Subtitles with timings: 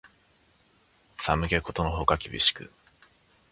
[1.19, 2.71] 寒気ことのほか厳しく